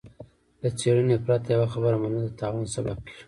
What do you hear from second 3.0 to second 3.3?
کېږي.